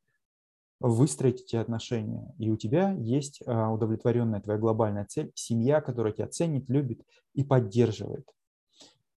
выстроить 0.80 1.42
эти 1.42 1.56
отношения, 1.56 2.34
и 2.38 2.50
у 2.50 2.56
тебя 2.56 2.92
есть 2.92 3.40
а, 3.46 3.72
удовлетворенная 3.72 4.40
твоя 4.40 4.58
глобальная 4.58 5.06
цель, 5.06 5.32
семья, 5.34 5.80
которая 5.80 6.12
тебя 6.12 6.28
ценит, 6.28 6.68
любит 6.68 7.02
и 7.32 7.44
поддерживает. 7.44 8.28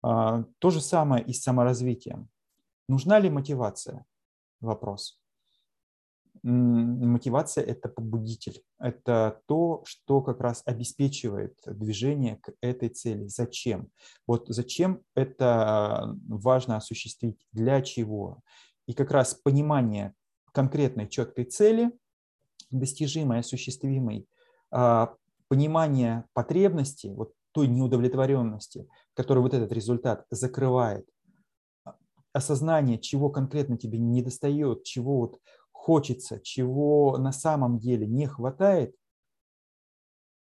А, 0.02 0.46
то 0.60 0.70
же 0.70 0.80
самое 0.80 1.24
и 1.26 1.34
с 1.34 1.42
саморазвитием. 1.42 2.30
Нужна 2.88 3.20
ли 3.20 3.30
мотивация? 3.30 4.06
Вопрос 4.62 5.20
мотивация– 6.44 7.64
это 7.66 7.90
побудитель, 7.90 8.62
это 8.80 9.42
то, 9.48 9.84
что 9.86 10.22
как 10.22 10.40
раз 10.42 10.64
обеспечивает 10.66 11.58
движение 11.66 12.38
к 12.38 12.54
этой 12.62 12.90
цели. 12.90 13.28
Зачем? 13.28 13.90
Вот 14.26 14.46
зачем 14.48 15.02
это 15.16 16.16
важно 16.28 16.78
осуществить, 16.78 17.40
для 17.52 17.82
чего? 17.82 18.42
И 18.88 18.94
как 18.94 19.12
раз 19.12 19.34
понимание 19.34 20.14
конкретной 20.54 21.08
четкой 21.08 21.46
цели, 21.46 21.92
достижимой, 22.72 23.40
осуществимой, 23.40 24.28
а, 24.72 25.14
понимание 25.48 26.26
потребностей, 26.34 27.14
вот 27.14 27.34
той 27.52 27.68
неудовлетворенности, 27.68 28.88
которую 29.14 29.44
вот 29.44 29.54
этот 29.54 29.72
результат 29.72 30.26
закрывает, 30.30 31.08
осознание, 32.34 33.00
чего 33.00 33.30
конкретно 33.30 33.78
тебе 33.78 33.98
не 33.98 34.22
достает, 34.22 34.84
чего 34.84 35.20
вот 35.20 35.40
хочется, 35.88 36.42
чего 36.42 37.18
на 37.18 37.32
самом 37.32 37.80
деле 37.80 38.06
не 38.06 38.28
хватает, 38.28 38.94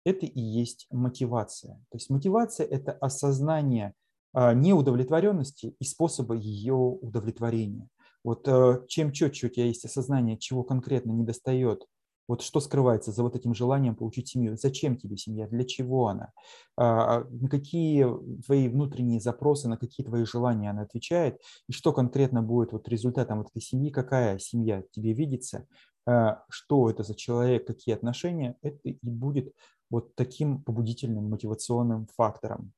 это 0.05 0.25
и 0.25 0.39
есть 0.39 0.87
мотивация. 0.89 1.73
То 1.89 1.97
есть 1.97 2.09
мотивация– 2.09 2.65
это 2.77 2.93
осознание 2.93 3.93
а, 4.31 4.53
неудовлетворенности 4.53 5.75
и 5.77 5.83
способа 5.83 6.33
ее 6.33 6.75
удовлетворения. 6.75 7.89
Вот 8.23 8.47
э, 8.47 8.85
чем 8.87 9.11
четче 9.11 9.47
у 9.47 9.49
тебя 9.49 9.65
есть 9.65 9.83
осознание, 9.83 10.37
чего 10.37 10.63
конкретно 10.63 11.11
недостает 11.11 11.85
вот 12.27 12.41
что 12.41 12.59
скрывается 12.59 13.11
за 13.11 13.23
вот 13.23 13.35
этим 13.35 13.53
желанием 13.53 13.95
получить 13.95 14.29
семью? 14.29 14.55
Зачем 14.57 14.97
тебе 14.97 15.17
семья? 15.17 15.47
Для 15.47 15.65
чего 15.65 16.07
она? 16.07 16.31
А, 16.77 17.25
на 17.29 17.49
какие 17.49 18.07
твои 18.45 18.69
внутренние 18.69 19.19
запросы, 19.19 19.67
на 19.67 19.77
какие 19.77 20.05
твои 20.05 20.25
желания 20.25 20.69
она 20.69 20.83
отвечает? 20.83 21.39
И 21.67 21.73
что 21.73 21.91
конкретно 21.93 22.41
будет 22.41 22.71
вот 22.71 22.87
результатом 22.87 23.39
вот 23.39 23.49
этой 23.49 23.61
семьи? 23.61 23.91
Какая 23.91 24.39
семья 24.39 24.83
тебе 24.91 25.13
видится? 25.13 25.67
А, 26.05 26.43
что 26.49 26.89
это 26.89 27.03
за 27.03 27.15
человек? 27.15 27.67
Какие 27.67 27.95
отношения? 27.95 28.55
Это 28.61 28.77
и 28.83 28.97
будет 29.01 29.53
вот 29.89 30.15
таким 30.15 30.63
побудительным 30.63 31.29
мотивационным 31.29 32.07
фактором. 32.15 32.73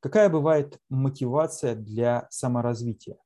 Какая 0.00 0.28
бывает 0.28 0.78
мотивация 0.88 1.74
для 1.74 2.26
саморазвития? 2.30 3.16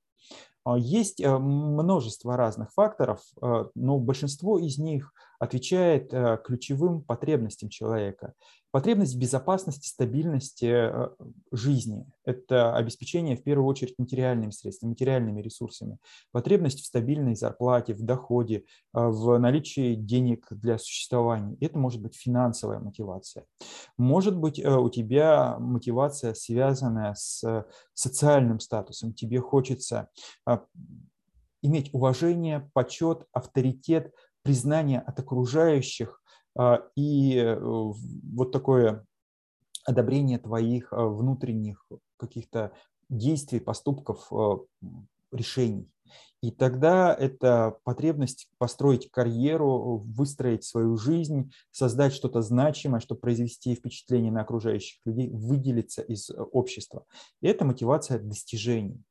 А, 0.65 0.79
есть 0.79 1.21
э, 1.21 1.39
множество 1.39 2.37
разных 2.37 2.73
факторов, 2.73 3.21
э, 3.41 3.65
но 3.75 3.99
большинство 3.99 4.59
из 4.59 4.79
них 4.79 5.13
отвечает 5.39 6.13
э, 6.13 6.39
ключевым 6.45 7.03
потребностям 7.03 7.69
человека. 7.69 8.35
Потребность 8.71 9.17
безопасности, 9.17 9.87
стабильности 9.87 10.91
жизни– 11.53 12.07
это 12.25 12.75
обеспечение 12.75 13.37
в 13.37 13.45
первую 13.45 13.69
очередь 13.69 13.95
материальными 13.99 14.51
средствами, 14.51 14.91
материальными 14.91 15.41
ресурсами. 15.41 15.99
Потребность 16.33 16.81
в 16.81 16.85
стабильной 16.85 17.37
зарплате, 17.37 17.95
в 17.95 18.03
доходе, 18.03 18.65
в 18.93 19.39
наличии 19.39 19.95
денег 19.95 20.49
для 20.51 20.79
существования. 20.79 21.57
Это 21.61 21.79
может 21.79 22.03
быть 22.03 22.17
финансовая 22.17 22.81
мотивация. 22.81 23.45
Может 23.97 24.37
быть 24.37 24.59
у 24.59 24.91
тебя 24.91 25.57
мотивация, 25.61 26.35
связанная 26.35 27.15
с 27.15 27.65
социальным 27.93 28.59
статусом. 28.59 29.15
Тебе 29.15 29.39
хочется 29.39 30.09
иметь 31.63 31.91
уважение, 31.95 32.69
почет, 32.75 33.25
авторитет, 33.33 34.13
признание 34.45 35.01
от 35.01 35.19
окружающих 35.19 36.23
а, 36.57 36.83
и 36.95 37.37
э, 37.37 37.59
вот 37.59 38.53
такое 38.53 39.05
одобрение 39.85 40.39
твоих 40.39 40.93
а, 40.93 41.07
внутренних 41.07 41.85
каких-то 42.17 42.73
действий, 43.09 43.59
поступков, 43.59 44.31
решений. 45.33 45.91
И 46.43 46.51
тогда 46.51 47.15
это 47.15 47.79
потребность 47.85 48.49
построить 48.59 49.11
карьеру, 49.11 49.99
выстроить 50.07 50.63
свою 50.63 50.97
жизнь, 50.97 51.51
создать 51.71 52.13
что-то 52.13 52.43
значимое, 52.43 53.01
чтобы 53.01 53.21
произвести 53.23 53.75
впечатление 53.75 54.31
на 54.31 54.43
окружающих 54.43 55.01
людей, 55.07 55.31
выделиться 55.31 56.03
из 56.03 56.29
э, 56.29 56.35
общества. 56.35 57.07
И 57.41 57.49
это 57.49 57.65
мотивация 57.65 58.19
достижений 58.19 59.03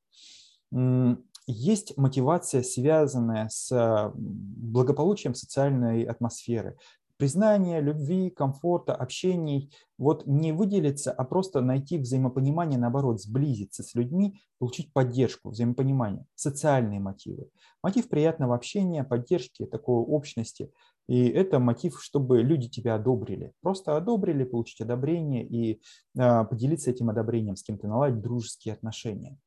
есть 1.47 1.97
мотивация, 1.97 2.63
связанная 2.63 3.50
с 3.50 4.12
благополучием 4.15 5.35
социальной 5.35 6.03
атмосферы. 6.03 6.77
Признание, 7.17 7.79
любви, 7.79 8.31
комфорта, 8.31 8.95
общений. 8.95 9.71
Вот 9.97 10.25
не 10.25 10.51
выделиться, 10.51 11.12
а 11.12 11.23
просто 11.23 11.62
найти 11.62 11.97
взаимопонимание, 11.97 12.79
наоборот, 12.79 13.21
сблизиться 13.21 13.83
с 13.83 13.93
людьми, 13.93 14.41
получить 14.57 14.91
поддержку, 14.91 15.51
взаимопонимание. 15.51 16.25
Социальные 16.35 17.00
мотивы. 17.00 17.50
Мотив 17.83 18.09
приятного 18.09 18.55
общения, 18.55 19.03
поддержки, 19.03 19.65
такой 19.65 20.03
общности. 20.03 20.71
И 21.07 21.27
это 21.27 21.59
мотив, 21.59 22.01
чтобы 22.01 22.41
люди 22.41 22.67
тебя 22.67 22.95
одобрили. 22.95 23.53
Просто 23.62 23.95
одобрили, 23.95 24.43
получить 24.43 24.81
одобрение 24.81 25.45
и 25.45 25.81
а, 26.17 26.45
поделиться 26.45 26.91
этим 26.91 27.09
одобрением 27.09 27.55
с 27.55 27.63
кем-то, 27.63 27.88
наладить 27.88 28.21
дружеские 28.21 28.73
отношения. 28.73 29.38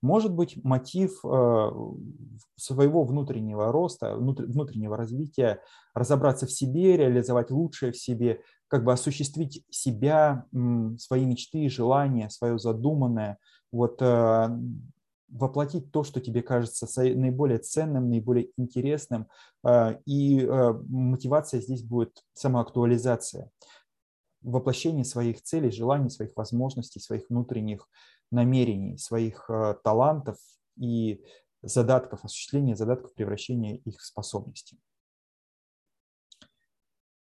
Может 0.00 0.32
быть, 0.32 0.62
мотив 0.64 1.24
э, 1.24 1.70
своего 2.56 3.04
внутреннего 3.04 3.72
роста, 3.72 4.16
внутреннего 4.16 4.96
развития, 4.96 5.60
разобраться 5.94 6.46
в 6.46 6.52
себе, 6.52 6.96
реализовать 6.96 7.50
лучшее 7.50 7.92
в 7.92 7.96
себе, 7.96 8.40
как 8.68 8.84
бы 8.84 8.92
осуществить 8.92 9.64
себя, 9.70 10.46
свои 10.98 11.24
мечты, 11.24 11.68
желания, 11.68 12.30
свое 12.30 12.58
задуманное, 12.58 13.38
вот 13.70 14.00
э, 14.00 14.48
воплотить 15.28 15.92
то, 15.92 16.04
что 16.04 16.20
тебе 16.20 16.42
кажется 16.42 16.86
наиболее 17.02 17.58
ценным, 17.58 18.08
наиболее 18.08 18.50
интересным. 18.56 19.28
Э, 19.66 19.96
и 20.06 20.46
мотивация 20.88 21.60
здесь 21.60 21.82
будет 21.82 22.22
самоактуализация 22.34 23.50
воплощение 24.42 25.04
своих 25.04 25.42
целей, 25.42 25.70
желаний, 25.70 26.10
своих 26.10 26.32
возможностей, 26.36 27.00
своих 27.00 27.28
внутренних 27.28 27.88
намерений, 28.32 28.98
своих 28.98 29.48
э, 29.48 29.74
талантов 29.84 30.38
и 30.76 31.22
задатков, 31.62 32.24
осуществления 32.24 32.74
задатков, 32.74 33.14
превращения 33.14 33.76
их 33.76 34.00
в 34.00 34.04
способности. 34.04 34.78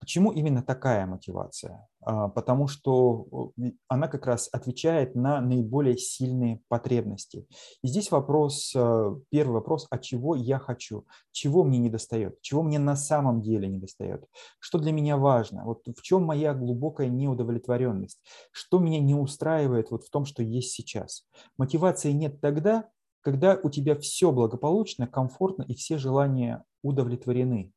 Почему 0.09 0.33
именно 0.33 0.63
такая 0.63 1.05
мотивация? 1.05 1.87
А, 2.01 2.29
потому 2.29 2.67
что 2.67 3.53
она 3.89 4.09
как 4.09 4.25
раз 4.27 4.49
отвечает 4.51 5.15
на 5.15 5.43
наиболее 5.43 5.99
сильные 5.99 6.63
потребности. 6.69 7.47
И 7.83 7.89
здесь 7.89 8.11
вопрос, 8.11 8.73
э, 8.75 9.17
первый 9.29 9.53
вопрос, 9.53 9.87
а 9.91 9.99
чего 9.99 10.35
я 10.35 10.59
хочу? 10.59 11.05
Чего 11.31 11.63
мне 11.63 11.79
не 11.79 11.91
достает? 11.91 12.41
Чего 12.41 12.63
мне 12.63 12.79
на 12.79 12.97
самом 12.97 13.43
деле 13.43 13.69
не 13.69 13.77
достает? 13.77 14.25
Что 14.61 14.79
для 14.79 14.93
меня 14.93 15.19
важно? 15.19 15.67
Вот 15.67 15.83
в 15.87 16.01
чем 16.01 16.25
моя 16.25 16.55
глубокая 16.55 17.09
неудовлетворенность? 17.09 18.23
Что 18.51 18.79
меня 18.79 19.01
не 19.01 19.15
устраивает 19.15 19.91
вот 19.91 20.05
в 20.05 20.11
том, 20.11 20.25
что 20.25 20.43
есть 20.43 20.71
сейчас? 20.71 21.27
Мотивации 21.59 22.13
нет 22.13 22.41
тогда, 22.41 22.89
когда 23.21 23.61
у 23.63 23.69
тебя 23.69 23.95
все 23.95 24.33
благополучно, 24.33 25.07
комфортно 25.07 25.65
и 25.65 25.75
все 25.75 25.99
желания 25.99 26.65
удовлетворены. 26.83 27.75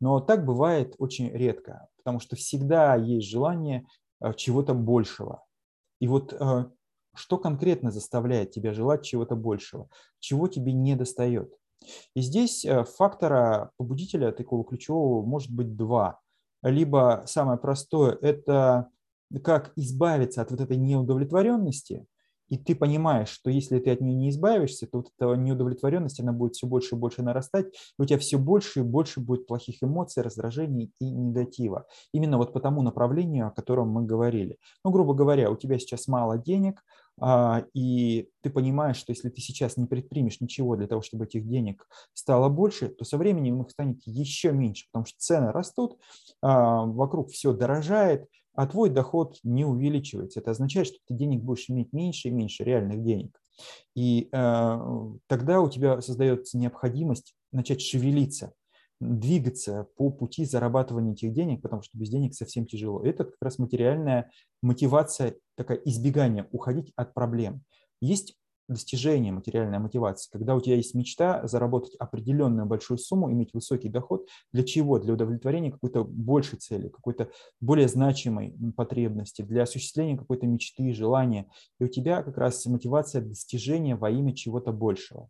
Но 0.00 0.20
так 0.20 0.44
бывает 0.44 0.94
очень 0.98 1.30
редко, 1.30 1.88
потому 1.96 2.20
что 2.20 2.36
всегда 2.36 2.94
есть 2.96 3.28
желание 3.28 3.86
э, 4.20 4.32
чего-то 4.34 4.74
большего. 4.74 5.44
И 6.00 6.08
вот 6.08 6.32
э, 6.32 6.64
что 7.14 7.38
конкретно 7.38 7.90
заставляет 7.90 8.50
тебя 8.50 8.72
желать 8.72 9.04
чего-то 9.04 9.36
большего, 9.36 9.88
чего 10.18 10.48
тебе 10.48 10.72
не 10.72 10.96
достает. 10.96 11.54
И 12.14 12.20
здесь 12.20 12.64
э, 12.64 12.84
фактора 12.84 13.70
побудителя 13.76 14.32
такого 14.32 14.64
ключевого 14.64 15.24
может 15.24 15.52
быть 15.52 15.76
два. 15.76 16.20
Либо 16.62 17.24
самое 17.26 17.58
простое– 17.58 18.16
это 18.22 18.88
как 19.42 19.72
избавиться 19.76 20.42
от 20.42 20.50
вот 20.50 20.60
этой 20.60 20.76
неудовлетворенности, 20.76 22.06
и 22.52 22.58
ты 22.58 22.74
понимаешь, 22.74 23.30
что 23.30 23.48
если 23.48 23.78
ты 23.78 23.92
от 23.92 24.02
нее 24.02 24.14
не 24.14 24.28
избавишься, 24.28 24.86
то 24.86 24.98
вот 24.98 25.08
эта 25.18 25.34
неудовлетворенность, 25.36 26.20
она 26.20 26.34
будет 26.34 26.54
все 26.54 26.66
больше 26.66 26.96
и 26.96 26.98
больше 26.98 27.22
нарастать, 27.22 27.68
и 27.98 28.02
у 28.02 28.04
тебя 28.04 28.18
все 28.18 28.36
больше 28.36 28.80
и 28.80 28.82
больше 28.82 29.20
будет 29.20 29.46
плохих 29.46 29.82
эмоций, 29.82 30.22
раздражений 30.22 30.92
и 31.00 31.10
негатива. 31.10 31.86
Именно 32.12 32.36
вот 32.36 32.52
по 32.52 32.60
тому 32.60 32.82
направлению, 32.82 33.46
о 33.46 33.52
котором 33.52 33.88
мы 33.88 34.04
говорили. 34.04 34.58
Ну, 34.84 34.90
грубо 34.90 35.14
говоря, 35.14 35.50
у 35.50 35.56
тебя 35.56 35.78
сейчас 35.78 36.06
мало 36.08 36.36
денег, 36.36 36.82
и 37.74 38.28
ты 38.40 38.50
понимаешь, 38.50 38.96
что 38.96 39.12
если 39.12 39.28
ты 39.28 39.40
сейчас 39.40 39.76
не 39.76 39.86
предпримешь 39.86 40.40
ничего 40.40 40.76
для 40.76 40.86
того, 40.86 41.02
чтобы 41.02 41.24
этих 41.24 41.46
денег 41.46 41.86
стало 42.14 42.48
больше, 42.48 42.88
то 42.88 43.04
со 43.04 43.18
временем 43.18 43.62
их 43.62 43.70
станет 43.70 44.00
еще 44.06 44.52
меньше, 44.52 44.86
потому 44.90 45.06
что 45.06 45.18
цены 45.18 45.52
растут, 45.52 45.98
а, 46.40 46.84
вокруг 46.84 47.30
все 47.30 47.52
дорожает, 47.52 48.26
а 48.54 48.66
твой 48.66 48.90
доход 48.90 49.38
не 49.42 49.64
увеличивается. 49.64 50.40
Это 50.40 50.50
означает, 50.50 50.88
что 50.88 50.98
ты 51.06 51.14
денег 51.14 51.42
будешь 51.42 51.70
иметь 51.70 51.92
меньше 51.92 52.28
и 52.28 52.32
меньше, 52.32 52.64
реальных 52.64 53.02
денег. 53.02 53.40
И 53.94 54.28
э, 54.32 54.78
тогда 55.26 55.60
у 55.60 55.70
тебя 55.70 56.00
создается 56.00 56.58
необходимость 56.58 57.34
начать 57.50 57.80
шевелиться, 57.80 58.52
двигаться 59.02 59.88
по 59.96 60.10
пути 60.10 60.44
зарабатывания 60.44 61.12
этих 61.12 61.32
денег, 61.32 61.62
потому 61.62 61.82
что 61.82 61.98
без 61.98 62.08
денег 62.08 62.34
совсем 62.34 62.66
тяжело. 62.66 63.02
Это 63.02 63.24
как 63.24 63.36
раз 63.40 63.58
материальная 63.58 64.30
мотивация, 64.62 65.36
такая 65.56 65.78
избегание, 65.78 66.48
уходить 66.52 66.92
от 66.96 67.12
проблем. 67.14 67.62
Есть 68.00 68.36
достижение, 68.68 69.32
материальная 69.32 69.80
мотивация, 69.80 70.30
когда 70.32 70.54
у 70.54 70.60
тебя 70.60 70.76
есть 70.76 70.94
мечта 70.94 71.46
заработать 71.46 71.94
определенную 71.96 72.66
большую 72.66 72.98
сумму, 72.98 73.30
иметь 73.32 73.52
высокий 73.52 73.88
доход. 73.88 74.28
Для 74.52 74.62
чего? 74.64 74.98
Для 74.98 75.14
удовлетворения 75.14 75.72
какой-то 75.72 76.04
большей 76.04 76.58
цели, 76.58 76.88
какой-то 76.88 77.30
более 77.60 77.88
значимой 77.88 78.54
потребности, 78.76 79.42
для 79.42 79.64
осуществления 79.64 80.16
какой-то 80.16 80.46
мечты, 80.46 80.92
желания. 80.92 81.48
И 81.80 81.84
у 81.84 81.88
тебя 81.88 82.22
как 82.22 82.38
раз 82.38 82.64
мотивация 82.66 83.20
достижения 83.20 83.96
во 83.96 84.10
имя 84.10 84.34
чего-то 84.34 84.72
большего. 84.72 85.28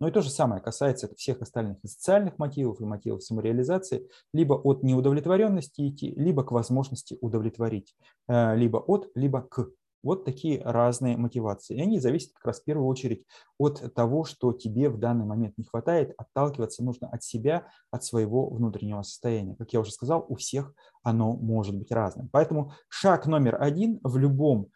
Но 0.00 0.08
и 0.08 0.10
то 0.10 0.22
же 0.22 0.30
самое 0.30 0.60
касается 0.60 1.12
всех 1.14 1.42
остальных 1.42 1.78
социальных 1.84 2.38
мотивов, 2.38 2.80
и 2.80 2.84
мотивов 2.84 3.22
самореализации, 3.22 4.08
либо 4.32 4.54
от 4.54 4.82
неудовлетворенности 4.82 5.88
идти, 5.88 6.12
либо 6.16 6.44
к 6.44 6.52
возможности 6.52 7.18
удовлетворить, 7.20 7.96
э, 8.28 8.56
либо 8.56 8.78
от, 8.78 9.10
либо 9.14 9.42
к. 9.42 9.70
Вот 10.04 10.24
такие 10.24 10.62
разные 10.62 11.16
мотивации. 11.16 11.76
И 11.76 11.82
они 11.82 11.98
зависят 11.98 12.32
как 12.32 12.46
раз 12.46 12.60
в 12.60 12.64
первую 12.64 12.86
очередь 12.86 13.24
от 13.58 13.92
того, 13.94 14.22
что 14.22 14.52
тебе 14.52 14.88
в 14.90 14.98
данный 14.98 15.24
момент 15.24 15.58
не 15.58 15.64
хватает. 15.64 16.14
Отталкиваться 16.16 16.84
нужно 16.84 17.08
от 17.08 17.24
себя, 17.24 17.66
от 17.90 18.04
своего 18.04 18.48
внутреннего 18.48 19.02
состояния. 19.02 19.56
Как 19.56 19.72
я 19.72 19.80
уже 19.80 19.90
сказал, 19.90 20.24
у 20.28 20.36
всех 20.36 20.72
оно 21.02 21.32
может 21.32 21.76
быть 21.76 21.90
разным. 21.90 22.28
Поэтому 22.30 22.72
шаг 22.88 23.26
номер 23.26 23.60
один 23.60 23.98
в 24.04 24.16
любом 24.18 24.68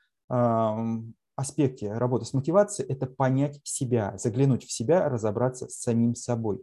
аспекте 1.36 1.92
работы 1.92 2.24
с 2.24 2.32
мотивацией– 2.32 2.88
это 2.92 3.06
понять 3.06 3.60
себя, 3.64 4.14
заглянуть 4.16 4.64
в 4.64 4.72
себя, 4.72 5.08
разобраться 5.08 5.68
с 5.68 5.80
самим 5.80 6.14
собой. 6.14 6.60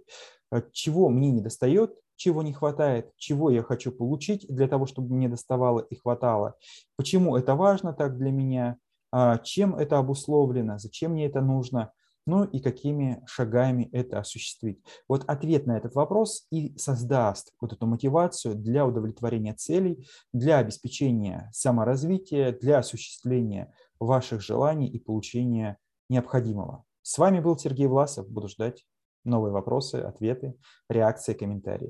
Э, 0.51 0.61
чего 0.71 1.09
мне 1.09 1.31
не 1.31 1.41
достает, 1.41 1.93
чего 2.15 2.43
не 2.43 2.53
хватает, 2.53 3.11
чего 3.17 3.49
я 3.49 3.63
хочу 3.63 3.91
получить 3.91 4.45
для 4.49 4.67
того, 4.67 4.85
чтобы 4.85 5.15
мне 5.15 5.29
доставало 5.29 5.79
и 5.79 5.95
хватало, 5.95 6.55
почему 6.97 7.37
это 7.37 7.55
важно 7.55 7.93
так 7.93 8.17
для 8.17 8.31
меня, 8.31 8.77
а, 9.11 9.37
чем 9.37 9.75
это 9.75 9.97
обусловлено, 9.97 10.77
зачем 10.77 11.13
мне 11.13 11.25
это 11.25 11.41
нужно, 11.41 11.93
ну 12.27 12.43
и 12.43 12.59
какими 12.59 13.23
шагами 13.25 13.89
это 13.91 14.19
осуществить. 14.19 14.83
Вот 15.07 15.23
ответ 15.27 15.65
на 15.65 15.77
этот 15.77 15.95
вопрос 15.95 16.45
и 16.51 16.77
создаст 16.77 17.53
вот 17.59 17.73
эту 17.73 17.87
мотивацию 17.87 18.53
для 18.53 18.85
удовлетворения 18.85 19.53
целей, 19.53 20.05
для 20.33 20.59
обеспечения 20.59 21.49
саморазвития, 21.53 22.51
для 22.51 22.79
осуществления 22.79 23.73
ваших 23.99 24.41
желаний 24.41 24.87
и 24.87 24.99
получения 24.99 25.77
необходимого. 26.09 26.85
С 27.01 27.17
вами 27.17 27.39
был 27.39 27.57
Сергей 27.57 27.87
Власов. 27.87 28.29
Буду 28.29 28.47
ждать 28.47 28.85
новые 29.23 29.51
вопросы, 29.51 29.95
ответы, 29.95 30.55
реакции, 30.89 31.33
комментарии. 31.33 31.87